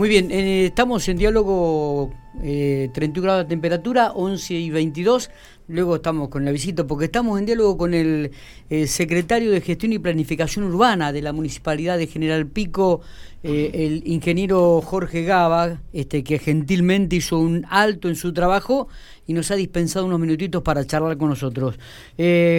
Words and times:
Muy 0.00 0.08
bien, 0.08 0.30
eh, 0.30 0.64
estamos 0.64 1.06
en 1.10 1.18
diálogo 1.18 2.10
eh, 2.42 2.88
31 2.94 3.22
grados 3.22 3.44
de 3.44 3.48
temperatura, 3.50 4.12
11 4.12 4.54
y 4.54 4.70
22. 4.70 5.30
Luego 5.68 5.96
estamos 5.96 6.30
con 6.30 6.42
la 6.46 6.52
visita, 6.52 6.86
porque 6.86 7.04
estamos 7.04 7.38
en 7.38 7.44
diálogo 7.44 7.76
con 7.76 7.92
el 7.92 8.30
eh, 8.70 8.86
secretario 8.86 9.50
de 9.50 9.60
Gestión 9.60 9.92
y 9.92 9.98
Planificación 9.98 10.64
Urbana 10.64 11.12
de 11.12 11.20
la 11.20 11.34
Municipalidad 11.34 11.98
de 11.98 12.06
General 12.06 12.46
Pico, 12.46 13.02
eh, 13.42 13.72
el 13.74 14.02
ingeniero 14.06 14.80
Jorge 14.80 15.24
Gaba, 15.24 15.82
este, 15.92 16.24
que 16.24 16.38
gentilmente 16.38 17.16
hizo 17.16 17.38
un 17.38 17.66
alto 17.68 18.08
en 18.08 18.16
su 18.16 18.32
trabajo 18.32 18.88
y 19.26 19.34
nos 19.34 19.50
ha 19.50 19.56
dispensado 19.56 20.06
unos 20.06 20.18
minutitos 20.18 20.62
para 20.62 20.82
charlar 20.86 21.18
con 21.18 21.28
nosotros. 21.28 21.78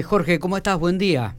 Jorge, 0.05 0.37
¿cómo 0.37 0.57
estás? 0.57 0.77
Buen 0.77 0.99
día. 0.99 1.35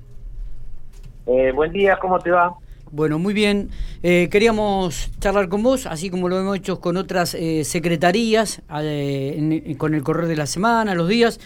buen 1.55 1.71
día, 1.71 1.97
¿cómo 2.01 2.19
te 2.19 2.33
va? 2.33 2.57
Bueno, 2.93 3.19
muy 3.19 3.33
bien. 3.33 3.71
Eh, 4.03 4.29
queríamos 4.31 5.11
charlar 5.19 5.49
con 5.49 5.63
vos, 5.63 5.87
así 5.87 6.11
como 6.11 6.29
lo 6.29 6.39
hemos 6.39 6.59
hecho 6.59 6.79
con 6.79 6.99
otras 6.99 7.33
eh, 7.33 7.65
secretarías, 7.65 8.61
eh, 8.83 9.75
con 9.79 9.95
el 9.95 10.03
correr 10.03 10.27
de 10.27 10.37
la 10.37 10.45
semana, 10.45 10.95
los 10.95 11.09
días. 11.09 11.41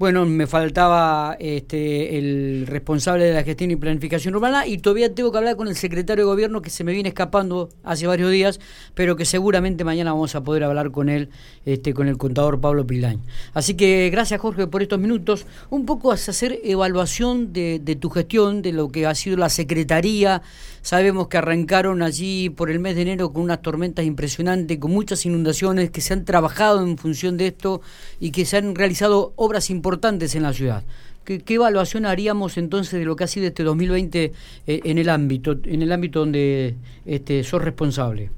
Bueno, 0.00 0.24
me 0.24 0.46
faltaba 0.46 1.36
este, 1.38 2.16
el 2.16 2.66
responsable 2.66 3.26
de 3.26 3.34
la 3.34 3.42
gestión 3.42 3.70
y 3.70 3.76
planificación 3.76 4.34
urbana 4.34 4.66
y 4.66 4.78
todavía 4.78 5.14
tengo 5.14 5.30
que 5.30 5.36
hablar 5.36 5.56
con 5.56 5.68
el 5.68 5.76
secretario 5.76 6.24
de 6.24 6.30
gobierno 6.30 6.62
que 6.62 6.70
se 6.70 6.84
me 6.84 6.92
viene 6.94 7.10
escapando 7.10 7.68
hace 7.84 8.06
varios 8.06 8.30
días, 8.30 8.60
pero 8.94 9.14
que 9.14 9.26
seguramente 9.26 9.84
mañana 9.84 10.14
vamos 10.14 10.34
a 10.34 10.42
poder 10.42 10.64
hablar 10.64 10.90
con 10.90 11.10
él, 11.10 11.28
este, 11.66 11.92
con 11.92 12.08
el 12.08 12.16
contador 12.16 12.62
Pablo 12.62 12.86
Pilañ. 12.86 13.18
Así 13.52 13.74
que 13.74 14.08
gracias 14.10 14.40
Jorge 14.40 14.66
por 14.66 14.80
estos 14.80 14.98
minutos. 14.98 15.44
Un 15.68 15.84
poco 15.84 16.12
hacer 16.12 16.60
evaluación 16.64 17.52
de, 17.52 17.78
de 17.78 17.94
tu 17.94 18.08
gestión, 18.08 18.62
de 18.62 18.72
lo 18.72 18.88
que 18.88 19.06
ha 19.06 19.14
sido 19.14 19.36
la 19.36 19.50
secretaría. 19.50 20.40
Sabemos 20.80 21.28
que 21.28 21.36
arrancaron 21.36 22.00
allí 22.00 22.48
por 22.48 22.70
el 22.70 22.78
mes 22.78 22.96
de 22.96 23.02
enero 23.02 23.34
con 23.34 23.42
unas 23.42 23.60
tormentas 23.60 24.06
impresionantes, 24.06 24.78
con 24.78 24.92
muchas 24.92 25.26
inundaciones, 25.26 25.90
que 25.90 26.00
se 26.00 26.14
han 26.14 26.24
trabajado 26.24 26.82
en 26.82 26.96
función 26.96 27.36
de 27.36 27.48
esto 27.48 27.82
y 28.18 28.30
que 28.30 28.46
se 28.46 28.56
han 28.56 28.74
realizado 28.74 29.34
obras 29.36 29.68
importantes 29.68 29.89
importantes 29.90 30.36
en 30.36 30.44
la 30.44 30.52
ciudad. 30.52 30.84
¿Qué, 31.24 31.42
evaluación 31.48 32.06
haríamos 32.06 32.56
entonces 32.58 33.00
de 33.00 33.04
lo 33.04 33.16
que 33.16 33.24
ha 33.24 33.26
sido 33.26 33.48
este 33.48 33.64
2020 33.64 34.24
eh, 34.24 34.32
en 34.66 34.98
el 34.98 35.08
ámbito 35.08 35.56
en 35.64 35.82
el 35.82 35.90
ámbito 35.90 36.20
donde 36.20 36.76
este, 37.04 37.42
sos 37.42 37.62
responsable? 37.62 38.30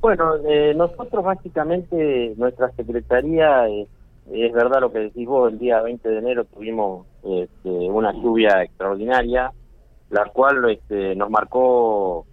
Bueno, 0.00 0.34
eh, 0.48 0.74
nosotros 0.74 1.24
básicamente, 1.24 2.34
nuestra 2.36 2.72
secretaría, 2.72 3.68
eh, 3.68 3.86
es 4.32 4.52
verdad 4.52 4.80
lo 4.80 4.92
que 4.92 4.98
decís 4.98 5.26
vos, 5.28 5.52
el 5.52 5.58
día 5.60 5.80
20 5.80 6.08
de 6.08 6.18
enero 6.18 6.44
tuvimos 6.44 7.06
este, 7.22 7.68
una 7.68 8.12
lluvia 8.12 8.64
extraordinaria, 8.64 9.52
la 10.10 10.24
cual 10.24 10.70
este, 10.70 11.14
nos 11.14 11.30
marcó 11.30 12.26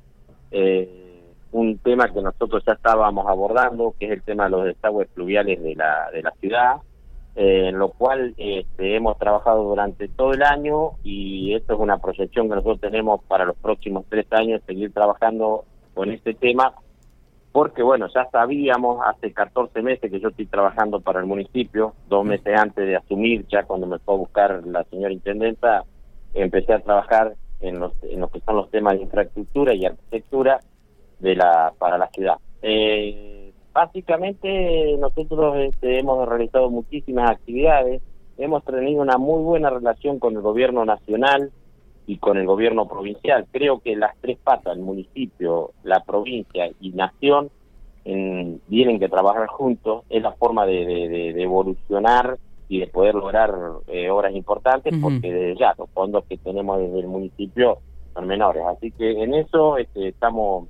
un 1.52 1.78
tema 1.80 2.12
que 2.12 2.22
nosotros 2.22 2.64
ya 2.66 2.74
estábamos 2.74 3.28
abordando, 3.28 3.94
que 4.00 4.08
es 4.08 4.12
el 4.14 4.24
tema 4.24 4.46
de 4.46 4.50
los 4.50 4.66
desagües 4.66 5.08
pluviales 5.10 5.62
de 5.62 5.76
la, 5.76 6.10
de 6.12 6.24
la 6.24 6.32
ciudad, 6.40 6.78
en 7.40 7.78
lo 7.78 7.90
cual 7.90 8.34
este, 8.36 8.96
hemos 8.96 9.16
trabajado 9.20 9.64
durante 9.64 10.08
todo 10.08 10.34
el 10.34 10.42
año 10.42 10.94
y 11.04 11.54
esto 11.54 11.76
es 11.76 11.80
una 11.80 12.00
proyección 12.00 12.50
que 12.50 12.56
nosotros 12.56 12.82
tenemos 12.82 13.22
para 13.26 13.46
los 13.46 13.56
próximos 13.58 14.06
tres 14.10 14.26
años, 14.32 14.64
seguir 14.66 14.92
trabajando 14.92 15.64
con 15.94 16.10
este 16.10 16.34
tema, 16.34 16.74
porque 17.52 17.84
bueno, 17.84 18.08
ya 18.12 18.28
sabíamos 18.32 19.06
hace 19.06 19.32
14 19.32 19.84
meses 19.84 20.10
que 20.10 20.20
yo 20.20 20.30
estoy 20.30 20.48
trabajando 20.48 21.00
para 21.00 21.20
el 21.20 21.28
municipio, 21.28 21.94
dos 22.10 22.26
meses 22.26 22.60
antes 22.60 22.88
de 22.88 22.96
asumir, 22.96 23.46
ya 23.48 23.64
cuando 23.64 23.86
me 23.86 24.00
fue 24.00 24.16
a 24.16 24.18
buscar 24.18 24.64
la 24.66 24.84
señora 24.86 25.14
intendenta, 25.14 25.84
empecé 26.34 26.74
a 26.74 26.80
trabajar 26.80 27.36
en, 27.60 27.80
los, 27.80 27.94
en 28.02 28.20
lo 28.20 28.30
que 28.30 28.40
son 28.42 28.56
los 28.56 28.72
temas 28.72 28.96
de 28.96 29.04
infraestructura 29.04 29.76
y 29.76 29.86
arquitectura 29.86 30.60
de 31.20 31.36
la 31.36 31.72
para 31.78 32.00
la 32.00 32.08
ciudad. 32.08 32.38
Eh, 32.64 33.47
Básicamente 33.78 34.98
nosotros 34.98 35.56
este, 35.58 36.00
hemos 36.00 36.28
realizado 36.28 36.72
muchísimas 36.72 37.30
actividades, 37.30 38.02
hemos 38.40 38.66
tenido 38.66 39.04
una 39.04 39.20
muy 39.20 39.44
buena 39.44 39.70
relación 39.70 40.18
con 40.18 40.36
el 40.36 40.42
gobierno 40.42 40.84
nacional 40.84 41.52
y 42.08 42.18
con 42.18 42.38
el 42.38 42.48
gobierno 42.48 42.88
provincial. 42.88 43.46
Creo 43.52 43.78
que 43.78 43.96
las 43.96 44.18
tres 44.20 44.40
patas, 44.44 44.76
el 44.76 44.82
municipio, 44.82 45.74
la 45.84 46.00
provincia 46.00 46.72
y 46.82 46.90
nación, 46.90 47.52
en, 48.04 48.62
tienen 48.68 48.98
que 48.98 49.10
trabajar 49.10 49.46
juntos, 49.46 50.06
es 50.10 50.24
la 50.24 50.32
forma 50.32 50.66
de, 50.66 51.40
evolucionar 51.40 52.40
y 52.70 52.80
de 52.80 52.88
poder 52.88 53.14
lograr 53.14 53.54
eh, 53.90 54.10
obras 54.10 54.34
importantes, 54.34 54.92
porque 55.00 55.56
ya 55.60 55.76
los 55.78 55.88
fondos 55.92 56.26
que 56.28 56.40
tenemos 56.40 56.80
desde 56.80 57.02
el 57.02 57.08
municipio 57.08 57.78
son 58.16 58.26
menores. 58.26 58.64
Así 58.66 58.90
que 58.90 59.22
en 59.22 59.36
eso 59.36 59.78
este, 59.78 60.08
estamos 60.08 60.68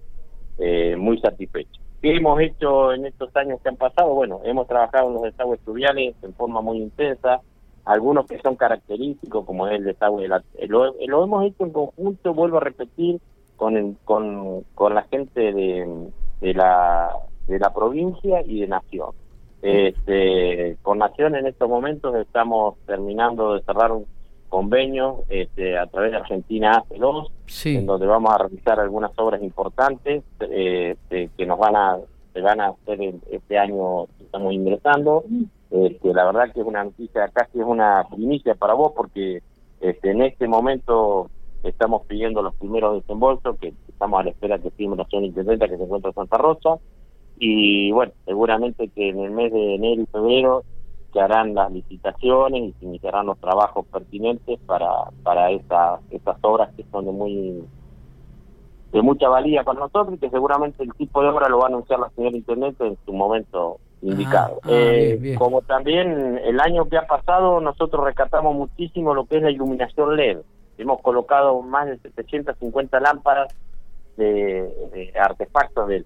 eh, 0.58 0.98
muy 0.98 1.18
satisfechos. 1.22 1.87
¿Qué 2.02 2.16
hemos 2.16 2.40
hecho 2.40 2.94
en 2.94 3.06
estos 3.06 3.36
años 3.36 3.60
que 3.62 3.70
han 3.70 3.76
pasado? 3.76 4.14
Bueno, 4.14 4.42
hemos 4.44 4.68
trabajado 4.68 5.08
en 5.08 5.14
los 5.16 5.24
desagües 5.24 5.60
fluviales 5.62 6.16
en 6.22 6.34
forma 6.34 6.62
muy 6.62 6.78
intensa, 6.78 7.42
algunos 7.86 8.28
que 8.28 8.40
son 8.40 8.56
característicos, 8.56 9.46
como 9.46 9.68
es 9.68 9.80
el 9.80 9.86
desagüe 9.86 10.24
de 10.24 10.28
la... 10.28 10.44
Lo, 10.68 11.24
hemos 11.24 11.46
hecho 11.46 11.66
en 11.66 11.72
conjunto, 11.72 12.34
vuelvo 12.34 12.58
a 12.58 12.62
repetir, 12.62 13.20
con, 13.56 13.94
con, 14.06 14.64
con 14.76 14.94
la 14.94 15.04
gente 15.04 15.52
de, 15.52 16.10
de, 16.42 16.54
la, 16.54 17.16
de 17.48 17.58
la 17.58 17.74
provincia 17.74 18.42
y 18.46 18.62
de 18.62 18.68
Nación. 18.68 19.12
Este, 19.64 20.78
con 20.84 21.00
Nación 21.00 21.36
en 21.36 21.48
estos 21.48 21.68
momentos 21.68 22.16
estamos 22.16 22.78
terminando 22.86 23.56
de 23.56 23.64
cerrar 23.64 23.92
un 23.92 24.06
convenio 24.50 25.24
este, 25.30 25.78
a 25.78 25.88
través 25.88 26.12
de 26.12 26.18
Argentina 26.18 26.84
ACE2, 26.84 27.30
en 27.66 27.86
donde 27.86 28.06
vamos 28.06 28.34
a 28.34 28.38
realizar 28.40 28.80
algunas 28.80 29.12
obras 29.18 29.42
importantes 29.42 30.24
eh, 30.40 30.96
este, 30.96 31.30
que 31.38 31.46
nos 31.46 31.60
van 31.60 31.76
a 31.76 31.98
se 32.34 32.42
van 32.42 32.62
a 32.62 32.68
hacer 32.68 33.16
este 33.32 33.58
año 33.58 34.04
estamos 34.20 34.54
ingresando. 34.54 35.24
Este, 35.72 36.14
la 36.14 36.26
verdad 36.26 36.54
que 36.54 36.62
es 36.62 36.68
una 36.68 36.84
noticia, 36.84 37.28
casi 37.30 37.60
es 37.60 37.66
una 37.66 38.06
primicia 38.14 38.54
para 38.54 38.76
vos, 38.76 38.94
porque 38.96 39.42
este, 39.82 40.12
en 40.12 40.22
este 40.22 40.48
momento 40.48 41.32
estamos 41.64 42.06
pidiendo 42.06 42.44
los 42.44 42.54
primeros 42.56 43.02
desembolsos, 43.02 43.58
que 43.58 43.74
estamos 43.90 44.20
a 44.20 44.24
la 44.24 44.30
espera 44.30 44.60
que 44.60 44.70
firme 44.70 44.96
la 44.96 45.08
zona 45.10 45.26
intendente 45.26 45.68
que 45.68 45.78
se 45.78 45.84
encuentra 45.84 46.12
en 46.12 46.16
Santa 46.16 46.38
Rosa. 46.38 46.78
Y 47.40 47.92
bueno, 47.92 48.14
seguramente 48.26 48.88
que 48.90 49.10
en 49.10 49.20
el 49.20 49.32
mes 49.32 49.52
de 49.52 49.76
enero 49.76 50.04
y 50.04 50.06
febrero 50.06 50.64
se 51.14 51.20
harán 51.20 51.56
las 51.56 51.72
licitaciones 51.72 52.62
y 52.64 52.74
se 52.80 52.86
iniciarán 52.86 53.28
los 53.28 53.38
trabajos 53.40 53.86
pertinentes 53.88 54.60
para 54.66 54.90
para 55.24 55.52
esta, 55.52 56.00
estas 56.12 56.38
obras 56.42 56.70
que 56.76 56.84
son 56.92 57.06
de 57.06 57.12
muy 57.12 57.64
de 58.92 59.02
mucha 59.02 59.28
valía 59.28 59.64
para 59.64 59.80
nosotros 59.80 60.16
y 60.16 60.18
que 60.18 60.30
seguramente 60.30 60.84
el 60.84 60.94
tipo 60.94 61.22
de 61.22 61.30
obra 61.30 61.50
lo 61.50 61.60
va 61.60 61.66
a 61.66 61.68
anunciar 61.68 62.00
la 62.00 62.10
señora 62.12 62.36
intendente 62.36 62.86
en 62.86 62.98
su 63.06 63.14
momento 63.14 63.80
indicado. 64.02 64.60
Ah, 64.64 64.70
eh, 64.70 65.36
como 65.38 65.62
también 65.62 66.40
el 66.44 66.60
año 66.60 66.86
que 66.86 66.98
ha 66.98 67.06
pasado 67.06 67.60
nosotros 67.60 68.06
rescatamos 68.06 68.56
muchísimo 68.56 69.14
lo 69.14 69.26
que 69.26 69.38
es 69.38 69.44
la 69.44 69.52
iluminación 69.52 70.16
LED. 70.16 70.40
Hemos 70.78 71.02
colocado 71.02 71.62
más 71.62 71.88
de 71.88 71.98
750 71.98 73.00
lámparas 73.00 73.54
de, 74.16 74.64
de 74.94 75.14
artefactos 75.20 75.88
del 75.88 76.06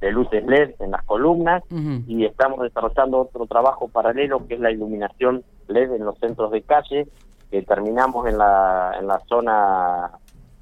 de 0.00 0.12
luces 0.12 0.44
LED 0.46 0.74
en 0.80 0.92
las 0.92 1.04
columnas 1.04 1.62
y 2.06 2.24
estamos 2.24 2.60
desarrollando 2.60 3.20
otro 3.20 3.46
trabajo 3.46 3.88
paralelo 3.88 4.46
que 4.46 4.54
es 4.54 4.60
la 4.60 4.70
iluminación 4.70 5.44
LED 5.68 5.92
en 5.92 6.04
los 6.04 6.18
centros 6.18 6.50
de 6.50 6.62
calle 6.62 7.06
que 7.50 7.62
terminamos 7.62 8.26
en 8.26 8.38
la, 8.38 8.96
en 8.98 9.06
la 9.06 9.20
zona 9.28 10.10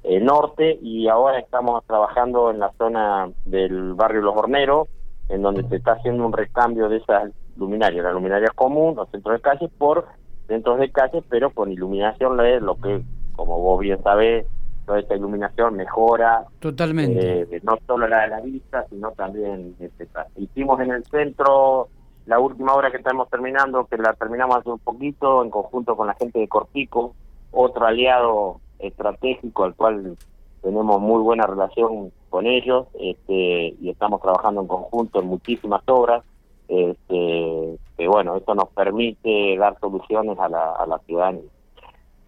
eh, 0.03 0.19
norte 0.19 0.77
y 0.81 1.07
ahora 1.07 1.39
estamos 1.39 1.83
trabajando 1.85 2.51
en 2.51 2.59
la 2.59 2.71
zona 2.77 3.29
del 3.45 3.93
barrio 3.93 4.21
Los 4.21 4.35
Horneros 4.35 4.87
en 5.29 5.41
donde 5.41 5.63
se 5.69 5.77
está 5.77 5.93
haciendo 5.93 6.25
un 6.25 6.33
recambio 6.33 6.89
de 6.89 6.97
esas 6.97 7.31
luminarias, 7.55 8.03
la 8.03 8.11
luminaria 8.11 8.49
común, 8.49 8.95
los 8.95 9.09
centros 9.09 9.35
de 9.35 9.41
calle 9.41 9.69
por 9.77 10.05
centros 10.47 10.79
de 10.79 10.91
calle 10.91 11.23
pero 11.29 11.51
con 11.51 11.71
iluminación 11.71 12.35
LED, 12.35 12.61
lo 12.61 12.75
que 12.75 13.03
como 13.35 13.59
vos 13.59 13.79
bien 13.79 14.01
sabés 14.03 14.45
toda 14.89 15.01
esta 15.01 15.15
iluminación 15.15 15.75
mejora 15.75 16.45
totalmente. 16.59 17.41
eh, 17.41 17.59
no 17.61 17.77
solo 17.85 18.07
la 18.07 18.21
de 18.21 18.27
la 18.29 18.41
vista 18.41 18.87
sino 18.89 19.11
también 19.11 19.75
este, 19.79 20.07
hicimos 20.37 20.79
en 20.79 20.89
el 20.89 21.05
centro 21.05 21.89
la 22.25 22.39
última 22.39 22.73
obra 22.73 22.89
que 22.89 22.97
estamos 22.97 23.29
terminando 23.29 23.85
que 23.85 23.97
la 23.97 24.13
terminamos 24.15 24.57
hace 24.57 24.69
un 24.71 24.79
poquito 24.79 25.43
en 25.43 25.51
conjunto 25.51 25.95
con 25.95 26.07
la 26.07 26.15
gente 26.15 26.39
de 26.39 26.47
Corpico 26.47 27.13
otro 27.51 27.85
aliado 27.85 28.61
estratégico 28.79 29.65
al 29.65 29.75
cual 29.75 30.17
tenemos 30.63 30.99
muy 30.99 31.21
buena 31.21 31.45
relación 31.45 32.11
con 32.31 32.47
ellos 32.47 32.87
este, 32.99 33.75
y 33.79 33.91
estamos 33.91 34.23
trabajando 34.23 34.61
en 34.61 34.67
conjunto 34.67 35.19
en 35.19 35.27
muchísimas 35.27 35.83
obras 35.85 36.23
este, 36.67 37.77
que 37.95 38.07
bueno 38.07 38.37
esto 38.37 38.55
nos 38.55 38.69
permite 38.69 39.55
dar 39.55 39.79
soluciones 39.79 40.39
a 40.39 40.49
la, 40.49 40.71
a 40.71 40.87
la 40.87 40.97
ciudadanía. 41.05 41.43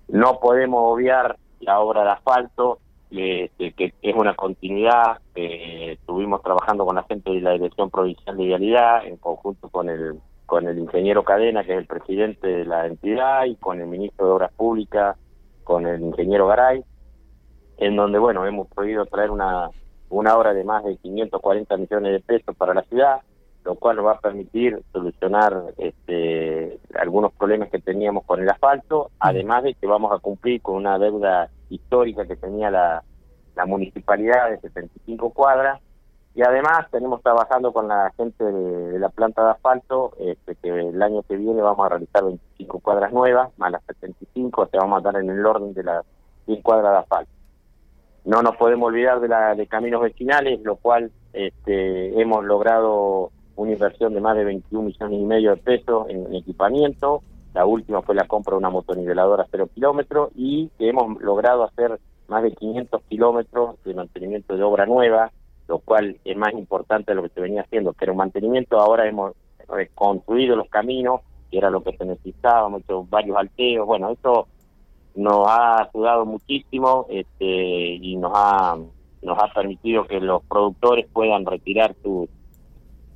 No 0.09 0.39
podemos 0.39 0.93
obviar 0.93 1.37
la 1.61 1.79
obra 1.79 2.03
de 2.03 2.09
asfalto, 2.11 2.79
este, 3.09 3.73
que 3.73 3.93
es 4.01 4.15
una 4.15 4.35
continuidad. 4.35 5.19
estuvimos 5.35 6.41
trabajando 6.41 6.85
con 6.85 6.95
la 6.95 7.03
gente 7.03 7.31
de 7.31 7.41
la 7.41 7.51
Dirección 7.51 7.89
Provincial 7.89 8.37
de 8.37 8.45
Vialidad, 8.45 9.05
en 9.05 9.17
conjunto 9.17 9.69
con 9.69 9.89
el 9.89 10.19
con 10.51 10.67
el 10.67 10.79
ingeniero 10.79 11.23
Cadena, 11.23 11.63
que 11.63 11.71
es 11.71 11.77
el 11.77 11.85
presidente 11.85 12.45
de 12.45 12.65
la 12.65 12.85
entidad, 12.85 13.45
y 13.45 13.55
con 13.55 13.79
el 13.79 13.87
ministro 13.87 14.25
de 14.25 14.31
Obras 14.33 14.51
Públicas, 14.51 15.15
con 15.63 15.87
el 15.87 16.01
ingeniero 16.01 16.45
Garay, 16.45 16.83
en 17.77 17.95
donde, 17.95 18.19
bueno, 18.19 18.45
hemos 18.45 18.67
podido 18.67 19.05
traer 19.05 19.31
una, 19.31 19.69
una 20.09 20.37
obra 20.37 20.53
de 20.53 20.65
más 20.65 20.83
de 20.83 20.97
540 20.97 21.77
millones 21.77 22.11
de 22.11 22.19
pesos 22.19 22.53
para 22.57 22.73
la 22.73 22.83
ciudad, 22.83 23.21
lo 23.63 23.75
cual 23.75 23.97
nos 23.97 24.05
va 24.05 24.13
a 24.13 24.19
permitir 24.19 24.81
solucionar 24.91 25.73
este, 25.77 26.79
algunos 26.95 27.31
problemas 27.33 27.69
que 27.69 27.79
teníamos 27.79 28.25
con 28.25 28.41
el 28.41 28.49
asfalto, 28.49 29.11
además 29.19 29.63
de 29.63 29.75
que 29.75 29.87
vamos 29.87 30.11
a 30.11 30.19
cumplir 30.19 30.61
con 30.61 30.75
una 30.75 30.97
deuda 30.97 31.49
histórica 31.69 32.25
que 32.25 32.35
tenía 32.35 32.71
la, 32.71 33.03
la 33.55 33.65
municipalidad 33.65 34.49
de 34.49 34.59
75 34.59 35.29
cuadras, 35.31 35.79
y 36.33 36.43
además 36.43 36.89
tenemos 36.91 37.21
trabajando 37.21 37.73
con 37.73 37.89
la 37.89 38.11
gente 38.15 38.43
de, 38.43 38.97
la 38.99 39.09
planta 39.09 39.43
de 39.43 39.51
asfalto, 39.51 40.13
este, 40.17 40.55
que 40.55 40.69
el 40.69 41.01
año 41.01 41.23
que 41.23 41.35
viene 41.35 41.61
vamos 41.61 41.85
a 41.85 41.89
realizar 41.89 42.23
25 42.23 42.79
cuadras 42.79 43.11
nuevas, 43.11 43.49
más 43.57 43.71
las 43.71 43.83
75, 43.83 44.61
o 44.61 44.67
sea, 44.67 44.79
vamos 44.79 44.99
a 44.99 45.11
dar 45.11 45.21
en 45.21 45.29
el 45.29 45.45
orden 45.45 45.73
de 45.73 45.83
las 45.83 46.05
100 46.45 46.61
cuadras 46.61 46.93
de 46.93 46.97
asfalto. 46.99 47.31
No 48.23 48.41
nos 48.41 48.55
podemos 48.55 48.87
olvidar 48.87 49.19
de, 49.19 49.27
la, 49.27 49.55
de 49.55 49.67
caminos 49.67 50.01
vecinales, 50.01 50.61
lo 50.61 50.77
cual 50.77 51.11
este, 51.33 52.21
hemos 52.21 52.45
logrado 52.45 53.31
una 53.61 53.73
inversión 53.73 54.13
de 54.13 54.21
más 54.21 54.35
de 54.35 54.43
21 54.43 54.87
millones 54.87 55.19
y 55.19 55.23
medio 55.23 55.51
de 55.51 55.57
pesos 55.57 56.09
en, 56.09 56.33
equipamiento. 56.35 57.21
La 57.53 57.65
última 57.65 58.01
fue 58.01 58.15
la 58.15 58.27
compra 58.27 58.53
de 58.53 58.59
una 58.59 58.69
motoniveladora 58.69 59.43
a 59.43 59.47
cero 59.51 59.69
kilómetros 59.73 60.31
y 60.35 60.69
que 60.77 60.89
hemos 60.89 61.21
logrado 61.21 61.63
hacer 61.63 61.99
más 62.27 62.43
de 62.43 62.53
500 62.53 63.01
kilómetros 63.09 63.75
de 63.83 63.93
mantenimiento 63.93 64.55
de 64.55 64.63
obra 64.63 64.85
nueva, 64.85 65.31
lo 65.67 65.79
cual 65.79 66.17
es 66.23 66.37
más 66.37 66.53
importante 66.53 67.11
de 67.11 67.15
lo 67.15 67.23
que 67.23 67.29
se 67.29 67.41
venía 67.41 67.61
haciendo. 67.61 67.93
Pero 67.93 68.15
mantenimiento 68.15 68.79
ahora 68.79 69.07
hemos 69.07 69.33
reconstruido 69.67 70.55
los 70.55 70.69
caminos, 70.69 71.21
que 71.51 71.57
era 71.57 71.69
lo 71.69 71.83
que 71.83 71.95
se 71.97 72.05
necesitaba, 72.05 72.67
hemos 72.67 72.81
hecho 72.81 73.05
varios 73.09 73.37
alteos. 73.37 73.85
Bueno, 73.85 74.09
eso 74.09 74.47
nos 75.13 75.45
ha 75.47 75.83
ayudado 75.83 76.25
muchísimo 76.25 77.05
este, 77.09 77.45
y 77.45 78.15
nos 78.15 78.31
ha 78.33 78.77
nos 79.21 79.37
ha 79.37 79.53
permitido 79.53 80.05
que 80.05 80.19
los 80.19 80.41
productores 80.45 81.07
puedan 81.13 81.45
retirar 81.45 81.95
su 82.01 82.27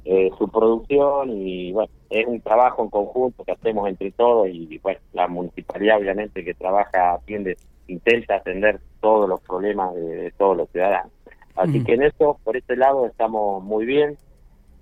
eh, 0.06 0.30
su 0.38 0.48
producción 0.48 1.31
y 1.31 1.72
bueno 1.72 1.92
es 2.10 2.28
un 2.28 2.40
trabajo 2.40 2.84
en 2.84 2.90
conjunto 2.90 3.44
que 3.44 3.52
hacemos 3.52 3.90
entre 3.90 4.12
todos 4.12 4.48
y 4.48 4.78
bueno 4.78 5.00
la 5.13 5.28
municipalidad 5.28 5.98
obviamente 5.98 6.46
que 6.46 6.54
trabaja 6.54 7.13
atiende 7.13 7.57
intenta 7.88 8.36
atender 8.36 8.80
todos 9.02 9.28
los 9.28 9.42
problemas 9.42 9.94
de, 9.96 10.31
todos 10.38 10.56
los 10.56 10.69
ciudadanos 10.69 11.12
así 11.56 11.84
que 11.84 11.94
en 11.94 12.04
eso 12.04 12.40
por 12.44 12.56
este 12.56 12.75
lado 12.75 13.06
estamos 13.06 13.63
muy 13.63 13.86
bien 13.86 14.18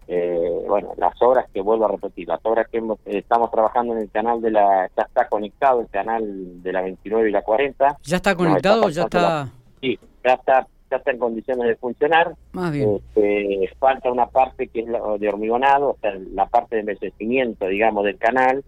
eh, 0.07 0.65
bueno, 0.67 0.93
las 0.97 1.13
obras 1.21 1.45
que 1.53 1.61
vuelvo 1.61 1.85
a 1.85 1.91
repetir, 1.91 2.27
las 2.27 2.41
obras 2.43 2.67
que 2.67 2.81
estamos 3.05 3.49
trabajando 3.51 3.93
en 3.93 4.01
el 4.01 4.11
canal 4.11 4.41
de 4.41 4.51
la, 4.51 4.89
ya 4.97 5.03
está 5.03 5.29
conectado 5.29 5.79
el 5.81 5.87
canal 5.87 6.61
de 6.61 6.73
la 6.73 6.81
29 6.81 7.29
y 7.29 7.31
la 7.31 7.41
40. 7.41 7.97
¿Ya 8.03 8.17
está 8.17 8.35
conectado? 8.35 8.89
¿Ya 8.89 9.03
está? 9.03 9.47
sí, 9.79 9.97
ya 10.23 10.33
está, 10.33 10.67
ya 10.93 10.97
está 10.97 11.11
en 11.11 11.17
condiciones 11.17 11.67
de 11.67 11.75
funcionar. 11.75 12.35
Más 12.51 12.71
bien. 12.71 12.95
Este, 12.95 13.67
falta 13.79 14.11
una 14.11 14.27
parte 14.27 14.67
que 14.67 14.81
es 14.81 14.85
de 14.87 15.27
hormigonado, 15.27 15.91
o 15.91 15.97
sea, 15.99 16.13
la 16.33 16.45
parte 16.45 16.75
de 16.75 16.81
envejecimiento, 16.81 17.65
digamos, 17.65 18.05
del 18.05 18.17
canal, 18.17 18.63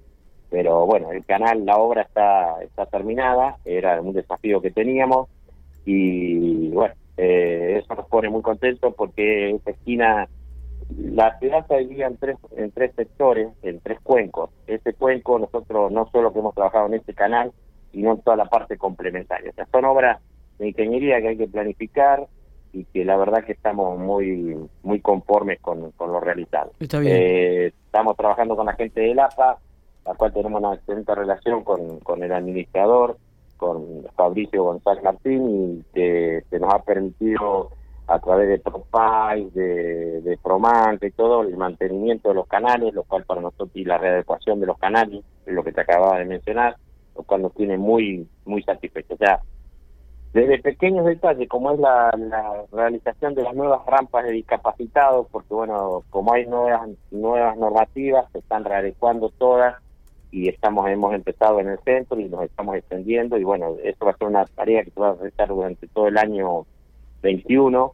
pero 0.49 0.85
bueno, 0.87 1.11
el 1.11 1.23
canal, 1.23 1.65
la 1.65 1.77
obra 1.77 2.01
está, 2.01 2.61
está 2.63 2.87
terminada, 2.87 3.57
era 3.63 4.01
un 4.01 4.13
desafío 4.13 4.59
que 4.61 4.71
teníamos 4.71 5.29
y 5.85 6.69
bueno, 6.69 6.95
eh, 7.17 7.79
eso 7.83 7.93
nos 7.93 8.07
pone 8.07 8.29
muy 8.29 8.41
contentos 8.41 8.93
porque 8.95 9.51
esta 9.51 9.71
esquina 9.71 10.27
la 10.89 11.37
ciudad 11.39 11.65
se 11.67 11.77
divide 11.77 12.05
en 12.05 12.17
tres, 12.17 12.37
en 12.57 12.71
tres 12.71 12.91
sectores, 12.95 13.49
en 13.61 13.79
tres 13.81 13.99
cuencos. 14.01 14.49
Este 14.65 14.93
cuenco 14.93 15.37
nosotros 15.37 15.91
no 15.91 16.09
solo 16.11 16.33
que 16.33 16.39
hemos 16.39 16.55
trabajado 16.55 16.87
en 16.87 16.95
este 16.95 17.13
canal, 17.13 17.51
sino 17.91 18.13
en 18.13 18.21
toda 18.21 18.37
la 18.37 18.45
parte 18.45 18.77
complementaria. 18.77 19.51
O 19.51 19.53
sea, 19.53 19.67
son 19.71 19.85
obras 19.85 20.19
de 20.59 20.69
ingeniería 20.69 21.21
que 21.21 21.29
hay 21.29 21.37
que 21.37 21.47
planificar 21.47 22.27
y 22.73 22.83
que 22.85 23.05
la 23.05 23.15
verdad 23.15 23.43
que 23.45 23.53
estamos 23.53 23.97
muy 23.97 24.57
muy 24.83 24.99
conformes 24.99 25.59
con, 25.61 25.91
con 25.91 26.11
lo 26.11 26.19
realizado. 26.19 26.71
Eh, 26.79 27.71
estamos 27.85 28.17
trabajando 28.17 28.55
con 28.55 28.65
la 28.65 28.73
gente 28.73 29.01
del 29.01 29.19
APA, 29.19 29.57
la 30.05 30.13
cual 30.13 30.33
tenemos 30.33 30.61
una 30.61 30.75
excelente 30.75 31.15
relación 31.15 31.63
con, 31.63 31.99
con 31.99 32.21
el 32.21 32.33
administrador, 32.33 33.17
con 33.57 34.05
Fabricio 34.15 34.63
González 34.63 35.03
Martín, 35.03 35.79
y 35.79 35.93
que, 35.93 36.43
que 36.49 36.59
nos 36.59 36.73
ha 36.73 36.79
permitido 36.83 37.71
a 38.07 38.19
través 38.19 38.49
de 38.49 38.59
Propay, 38.59 39.49
de, 39.51 40.21
de 40.21 40.37
Promante 40.37 41.07
y 41.07 41.11
todo, 41.11 41.41
el 41.41 41.57
mantenimiento 41.57 42.29
de 42.29 42.35
los 42.35 42.47
canales, 42.47 42.93
lo 42.93 43.03
cual 43.03 43.23
para 43.23 43.41
nosotros 43.41 43.71
y 43.73 43.83
la 43.83 43.97
readecuación 43.97 44.59
de 44.59 44.67
los 44.67 44.77
canales, 44.77 45.23
es 45.45 45.53
lo 45.53 45.63
que 45.63 45.71
te 45.71 45.81
acababa 45.81 46.19
de 46.19 46.25
mencionar, 46.25 46.75
lo 47.15 47.23
cual 47.23 47.41
nos 47.41 47.53
tiene 47.55 47.77
muy, 47.77 48.27
muy 48.45 48.61
satisfechos. 48.61 49.13
O 49.13 49.17
sea, 49.17 49.41
desde 50.35 50.59
pequeños 50.59 51.05
detalles, 51.05 51.47
como 51.47 51.71
es 51.71 51.79
la, 51.79 52.11
realización 52.73 53.35
de 53.35 53.43
las 53.43 53.55
nuevas 53.55 53.85
rampas 53.85 54.25
de 54.25 54.33
discapacitados, 54.33 55.27
porque 55.31 55.53
bueno, 55.53 56.03
como 56.09 56.33
hay 56.33 56.45
nuevas, 56.45 56.89
nuevas 57.09 57.55
normativas, 57.57 58.29
se 58.33 58.39
están 58.39 58.65
readecuando 58.65 59.29
todas 59.29 59.81
y 60.31 60.49
estamos 60.49 60.89
hemos 60.89 61.13
empezado 61.13 61.61
en 61.61 61.69
el 61.69 61.79
centro 61.85 62.19
y 62.19 62.25
nos 62.25 62.43
estamos 62.43 62.75
extendiendo 62.75 63.37
y 63.37 63.45
bueno, 63.45 63.77
esto 63.81 64.03
va 64.03 64.11
a 64.11 64.17
ser 64.17 64.27
una 64.27 64.45
tarea 64.45 64.83
que 64.83 64.91
se 64.91 64.99
va 64.99 65.11
a 65.11 65.13
realizar 65.13 65.47
durante 65.47 65.87
todo 65.87 66.09
el 66.09 66.17
año 66.17 66.65
21 67.21 67.93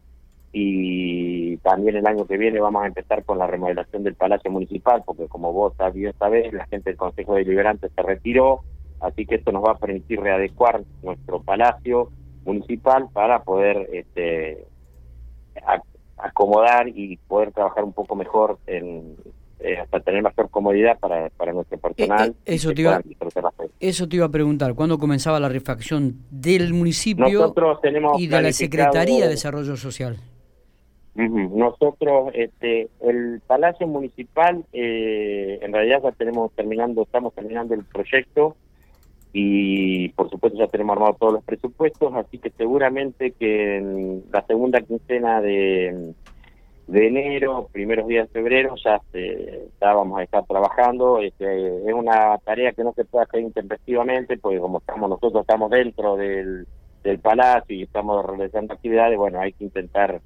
y 0.52 1.58
también 1.58 1.98
el 1.98 2.08
año 2.08 2.26
que 2.26 2.38
viene 2.38 2.60
vamos 2.60 2.82
a 2.82 2.88
empezar 2.88 3.24
con 3.24 3.38
la 3.38 3.46
remodelación 3.46 4.02
del 4.02 4.16
Palacio 4.16 4.50
Municipal, 4.50 5.04
porque 5.06 5.28
como 5.28 5.54
vos 5.54 5.74
bien 5.94 6.14
sabés, 6.18 6.52
la 6.54 6.66
gente 6.66 6.90
del 6.90 6.98
Consejo 6.98 7.36
Deliberante 7.36 7.90
se 7.90 8.02
retiró, 8.02 8.62
así 9.00 9.28
que 9.28 9.36
esto 9.36 9.52
nos 9.52 9.64
va 9.64 9.74
a 9.74 9.78
permitir 9.78 10.20
readecuar 10.20 10.82
nuestro 11.04 11.40
Palacio 11.44 12.10
Municipal 12.46 13.08
para 13.14 13.44
poder 13.44 13.90
este, 13.94 14.66
acomodar 16.18 16.88
y 16.88 17.18
poder 17.18 17.52
trabajar 17.52 17.84
un 17.84 17.94
poco 17.94 18.16
mejor 18.16 18.60
en, 18.68 19.16
eh, 19.64 19.78
hasta 19.78 20.00
tener 20.00 20.24
mayor 20.24 20.50
comodidad 20.50 20.98
para, 21.00 21.30
para 21.30 21.54
nuestro 21.54 21.78
personal. 21.78 22.30
Eh, 22.30 22.34
eh, 22.46 22.56
eso, 22.56 22.72
te 22.72 22.82
iba, 22.82 23.00
eso 23.80 24.10
te 24.10 24.16
iba 24.16 24.26
a 24.26 24.30
preguntar, 24.30 24.74
¿cuándo 24.74 24.98
comenzaba 24.98 25.40
la 25.40 25.50
refacción 25.50 26.16
del 26.32 26.74
municipio 26.74 27.54
y 28.18 28.28
de 28.28 28.42
la 28.42 28.52
Secretaría 28.52 29.26
de 29.26 29.30
Desarrollo 29.30 29.78
Social? 29.78 30.18
Nosotros, 31.14 32.32
este, 32.34 32.90
el 33.02 33.42
Palacio 33.46 33.86
Municipal, 33.86 34.66
en 34.72 35.72
realidad 35.72 36.02
ya 36.04 36.12
tenemos 36.14 36.52
terminando, 36.54 37.04
estamos 37.04 37.36
terminando 37.36 37.76
el 37.76 37.84
proyecto 37.84 38.56
y 39.34 40.10
por 40.10 40.30
supuesto 40.30 40.60
ya 40.60 40.68
tenemos 40.68 40.96
armado 40.96 41.16
todos 41.20 41.34
los 41.34 41.44
presupuestos, 41.44 42.14
así 42.16 42.38
que 42.38 42.50
seguramente 42.52 43.32
que 43.32 43.78
en 43.78 44.24
la 44.32 44.46
segunda 44.46 44.82
quincena 44.82 45.42
de 45.42 46.14
de 46.92 47.08
enero, 47.08 47.70
primeros 47.72 48.06
días 48.06 48.28
de 48.28 48.34
febrero, 48.34 48.76
ya, 48.84 49.00
se, 49.14 49.70
ya 49.80 49.94
vamos 49.94 50.20
a 50.20 50.24
estar 50.24 50.46
trabajando. 50.46 51.20
Este, 51.20 51.88
es 51.88 51.94
una 51.94 52.38
tarea 52.40 52.74
que 52.74 52.84
no 52.84 52.92
se 52.94 53.06
puede 53.06 53.24
hacer 53.24 53.40
intempestivamente, 53.40 54.38
porque 54.38 54.60
como 54.60 54.80
estamos 54.80 55.10
nosotros 55.10 55.42
estamos 55.42 55.72
dentro 55.72 56.18
del, 56.18 56.68
del 57.04 57.20
palacio 57.20 57.78
y 57.78 57.84
estamos 57.84 58.26
realizando 58.26 58.74
actividades, 58.74 59.18
bueno, 59.18 59.40
hay 59.40 59.54
que 59.54 59.64
intentar 59.64 60.20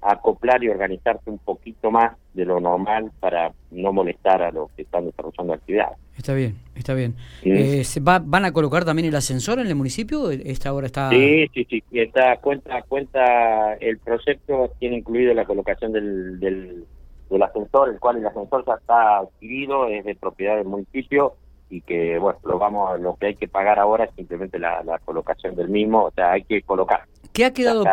acoplar 0.00 0.62
y 0.62 0.68
organizarse 0.68 1.30
un 1.30 1.38
poquito 1.38 1.90
más 1.90 2.16
de 2.34 2.44
lo 2.44 2.60
normal 2.60 3.10
para 3.20 3.52
no 3.70 3.92
molestar 3.92 4.42
a 4.42 4.52
los 4.52 4.70
que 4.72 4.82
están 4.82 5.06
desarrollando 5.06 5.54
actividades. 5.54 5.98
Está 6.16 6.34
bien, 6.34 6.56
está 6.74 6.94
bien. 6.94 7.14
Eh, 7.42 7.82
va, 8.06 8.20
¿Van 8.24 8.44
a 8.44 8.52
colocar 8.52 8.84
también 8.84 9.08
el 9.08 9.14
ascensor 9.14 9.60
en 9.60 9.66
el 9.66 9.74
municipio? 9.74 10.30
Esta 10.30 10.72
hora 10.72 10.86
está... 10.86 11.10
Sí, 11.10 11.46
sí, 11.54 11.66
sí. 11.68 11.82
Está, 11.92 12.36
cuenta, 12.38 12.82
cuenta, 12.82 13.74
el 13.74 13.98
proyecto 13.98 14.72
tiene 14.78 14.98
incluido 14.98 15.32
la 15.34 15.44
colocación 15.44 15.92
del, 15.92 16.40
del, 16.40 16.84
del 17.30 17.42
ascensor, 17.42 17.90
el 17.90 18.00
cual 18.00 18.18
el 18.18 18.26
ascensor 18.26 18.64
ya 18.66 18.74
está 18.74 19.18
adquirido, 19.18 19.86
es 19.86 20.04
de 20.04 20.14
propiedad 20.14 20.56
del 20.56 20.66
municipio 20.66 21.34
y 21.70 21.82
que, 21.82 22.18
bueno, 22.18 22.38
lo, 22.44 22.58
vamos, 22.58 22.98
lo 23.00 23.16
que 23.16 23.26
hay 23.26 23.34
que 23.36 23.46
pagar 23.46 23.78
ahora 23.78 24.04
es 24.04 24.10
simplemente 24.16 24.58
la, 24.58 24.82
la 24.82 24.98
colocación 25.00 25.54
del 25.54 25.68
mismo, 25.68 26.04
o 26.04 26.10
sea, 26.10 26.32
hay 26.32 26.42
que 26.42 26.62
colocar. 26.62 27.02
¿Qué 27.32 27.44
ha 27.44 27.52
quedado... 27.52 27.84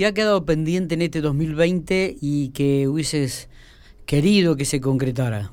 ¿Qué 0.00 0.06
ha 0.06 0.14
quedado 0.14 0.46
pendiente 0.46 0.94
en 0.94 1.02
este 1.02 1.20
2020 1.20 2.16
y 2.22 2.52
que 2.52 2.88
hubieses 2.88 3.50
querido 4.06 4.56
que 4.56 4.64
se 4.64 4.80
concretara? 4.80 5.50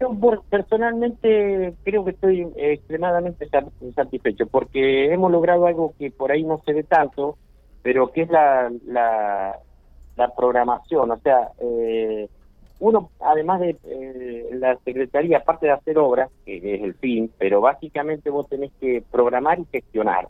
Yo 0.00 0.18
personalmente 0.48 1.74
creo 1.84 2.06
que 2.06 2.12
estoy 2.12 2.48
extremadamente 2.56 3.50
satisfecho 3.94 4.46
porque 4.46 5.12
hemos 5.12 5.30
logrado 5.30 5.66
algo 5.66 5.92
que 5.98 6.10
por 6.10 6.32
ahí 6.32 6.42
no 6.42 6.62
se 6.64 6.72
ve 6.72 6.82
tanto, 6.82 7.36
pero 7.82 8.12
que 8.12 8.22
es 8.22 8.30
la, 8.30 8.72
la, 8.86 10.34
programación. 10.34 11.10
O 11.10 11.18
sea, 11.18 11.50
eh, 11.60 12.30
uno, 12.78 13.10
además 13.20 13.60
de 13.60 13.76
eh, 13.84 14.48
la 14.54 14.78
Secretaría, 14.86 15.36
aparte 15.36 15.66
de 15.66 15.72
hacer 15.72 15.98
obras, 15.98 16.30
que 16.46 16.56
es 16.56 16.82
el 16.82 16.94
fin, 16.94 17.30
pero 17.36 17.60
básicamente 17.60 18.30
vos 18.30 18.48
tenés 18.48 18.72
que 18.80 19.02
programar 19.10 19.58
y 19.60 19.66
gestionar. 19.66 20.28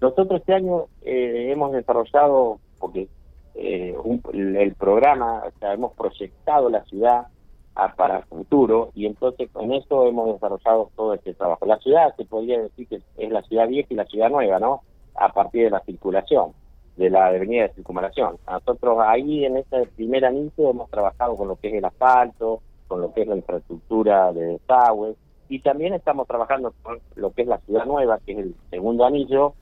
Nosotros 0.00 0.40
este 0.40 0.54
año 0.54 0.86
eh, 1.02 1.50
hemos 1.52 1.72
desarrollado, 1.72 2.58
porque 2.78 3.08
eh, 3.54 3.96
el 4.32 4.74
programa, 4.74 5.44
o 5.46 5.58
sea, 5.58 5.72
hemos 5.72 5.92
proyectado 5.94 6.68
la 6.68 6.84
ciudad 6.84 7.26
para 7.96 8.18
el 8.18 8.24
futuro 8.24 8.90
y 8.94 9.04
entonces 9.04 9.50
con 9.50 9.70
eso 9.70 10.06
hemos 10.06 10.32
desarrollado 10.32 10.90
todo 10.96 11.12
este 11.12 11.34
trabajo. 11.34 11.66
La 11.66 11.78
ciudad 11.78 12.14
se 12.16 12.24
podría 12.24 12.62
decir 12.62 12.88
que 12.88 13.02
es 13.18 13.30
la 13.30 13.42
ciudad 13.42 13.68
vieja 13.68 13.88
y 13.90 13.96
la 13.96 14.06
ciudad 14.06 14.30
nueva, 14.30 14.58
¿no? 14.58 14.80
A 15.14 15.30
partir 15.32 15.64
de 15.64 15.70
la 15.70 15.80
circulación. 15.80 16.52
de 16.96 17.10
la 17.10 17.26
avenida 17.26 17.64
de 17.64 17.74
circunvalación. 17.74 18.38
Nosotros 18.50 18.98
ahí 19.06 19.44
en 19.44 19.58
ese 19.58 19.86
primer 19.96 20.24
anillo 20.24 20.70
hemos 20.70 20.88
trabajado 20.88 21.36
con 21.36 21.48
lo 21.48 21.56
que 21.56 21.68
es 21.68 21.74
el 21.74 21.84
asfalto, 21.84 22.62
con 22.88 23.02
lo 23.02 23.12
que 23.12 23.20
es 23.20 23.28
la 23.28 23.36
infraestructura 23.36 24.32
de 24.32 24.46
desagües 24.46 25.16
y 25.48 25.60
también 25.60 25.94
estamos 25.94 26.26
trabajando 26.26 26.72
con 26.82 26.98
lo 27.14 27.32
que 27.32 27.42
es 27.42 27.48
la 27.48 27.58
ciudad 27.58 27.84
nueva, 27.84 28.18
que 28.24 28.32
es 28.32 28.38
el 28.38 28.54
segundo 28.70 29.04
anillo, 29.04 29.54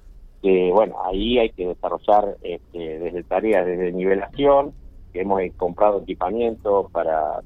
que 0.44 0.70
bueno, 0.70 0.96
ahí 1.02 1.38
hay 1.38 1.48
que 1.48 1.68
desarrollar 1.68 2.36
este, 2.42 2.98
desde 2.98 3.22
tareas 3.22 3.64
desde 3.64 3.92
nivelación, 3.92 4.74
que 5.10 5.22
hemos 5.22 5.40
comprado 5.56 6.02
equipamiento 6.02 6.90
para 6.92 7.40